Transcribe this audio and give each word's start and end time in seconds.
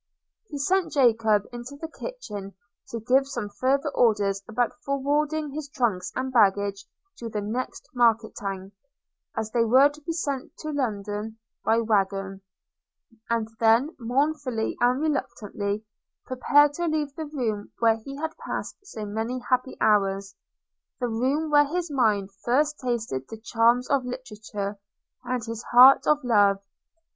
He 0.47 0.57
sent 0.57 0.93
Jacob 0.93 1.45
into 1.53 1.75
the 1.79 1.87
kitchen 1.87 2.55
to 2.89 2.99
give 2.99 3.27
some 3.27 3.49
farther 3.51 3.89
orders 3.93 4.41
about 4.49 4.73
forwarding 4.83 5.51
his 5.51 5.69
trunks 5.69 6.11
and 6.15 6.33
baggage 6.33 6.87
to 7.19 7.29
the 7.29 7.39
next 7.39 7.87
market 7.93 8.33
town, 8.35 8.71
as 9.37 9.51
they 9.51 9.63
were 9.63 9.89
to 9.89 10.01
be 10.01 10.11
sent 10.11 10.57
to 10.57 10.71
London 10.71 11.37
by 11.63 11.81
waggon; 11.81 12.41
and 13.29 13.47
then, 13.59 13.95
mournfully 13.99 14.75
and 14.79 14.99
reluctantly, 14.99 15.85
prepared 16.25 16.73
to 16.73 16.87
leave 16.87 17.13
the 17.13 17.25
room 17.31 17.71
where 17.77 17.97
he 17.97 18.15
had 18.17 18.35
passed 18.39 18.77
so 18.83 19.05
many 19.05 19.37
happy 19.51 19.77
hours– 19.79 20.33
the 20.99 21.09
room 21.09 21.51
where 21.51 21.67
his 21.67 21.91
mind 21.91 22.31
first 22.43 22.79
tasted 22.79 23.27
the 23.29 23.37
charms 23.37 23.87
of 23.87 24.03
literature, 24.03 24.79
and 25.25 25.45
his 25.45 25.61
heart 25.71 26.07
of 26.07 26.23
love. 26.23 26.57